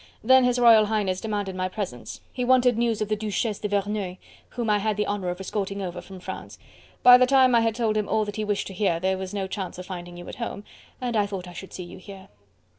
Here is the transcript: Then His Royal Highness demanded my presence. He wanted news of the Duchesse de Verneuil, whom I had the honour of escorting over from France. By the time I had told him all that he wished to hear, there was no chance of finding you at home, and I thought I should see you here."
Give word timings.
Then 0.23 0.45
His 0.45 0.57
Royal 0.57 0.87
Highness 0.87 1.21
demanded 1.21 1.55
my 1.55 1.69
presence. 1.69 2.21
He 2.33 2.43
wanted 2.43 2.75
news 2.75 3.01
of 3.03 3.07
the 3.07 3.15
Duchesse 3.15 3.59
de 3.59 3.67
Verneuil, 3.67 4.17
whom 4.49 4.67
I 4.67 4.79
had 4.79 4.97
the 4.97 5.05
honour 5.05 5.29
of 5.29 5.39
escorting 5.39 5.79
over 5.79 6.01
from 6.01 6.19
France. 6.19 6.57
By 7.03 7.19
the 7.19 7.27
time 7.27 7.53
I 7.53 7.61
had 7.61 7.75
told 7.75 7.95
him 7.97 8.09
all 8.09 8.25
that 8.25 8.37
he 8.37 8.43
wished 8.43 8.65
to 8.65 8.73
hear, 8.73 8.99
there 8.99 9.19
was 9.19 9.31
no 9.31 9.45
chance 9.45 9.77
of 9.77 9.85
finding 9.85 10.17
you 10.17 10.27
at 10.27 10.37
home, 10.37 10.63
and 10.99 11.15
I 11.15 11.27
thought 11.27 11.47
I 11.47 11.53
should 11.53 11.71
see 11.71 11.83
you 11.83 11.99
here." 11.99 12.29